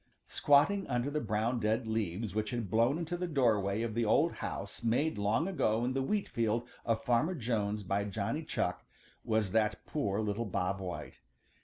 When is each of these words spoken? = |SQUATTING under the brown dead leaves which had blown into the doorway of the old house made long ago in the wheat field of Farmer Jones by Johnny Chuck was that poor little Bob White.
= 0.17 0.19
|SQUATTING 0.27 0.87
under 0.87 1.11
the 1.11 1.19
brown 1.19 1.59
dead 1.59 1.85
leaves 1.85 2.33
which 2.33 2.49
had 2.49 2.71
blown 2.71 2.97
into 2.97 3.15
the 3.15 3.27
doorway 3.27 3.83
of 3.83 3.93
the 3.93 4.03
old 4.03 4.31
house 4.37 4.83
made 4.83 5.19
long 5.19 5.47
ago 5.47 5.85
in 5.85 5.93
the 5.93 6.01
wheat 6.01 6.27
field 6.27 6.67
of 6.87 7.03
Farmer 7.03 7.35
Jones 7.35 7.83
by 7.83 8.03
Johnny 8.05 8.41
Chuck 8.41 8.83
was 9.23 9.51
that 9.51 9.85
poor 9.85 10.19
little 10.19 10.45
Bob 10.45 10.79
White. 10.79 11.19